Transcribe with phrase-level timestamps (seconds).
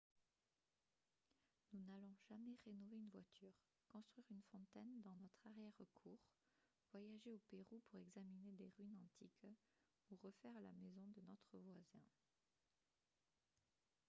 [1.73, 3.53] nous n'allons jamais rénover une voiture
[3.87, 6.17] construire une fontaine dans notre arrière-cour
[6.91, 9.43] voyager au pérou pour examiner des ruines antiques
[10.09, 12.01] ou refaire la maison de notre voisin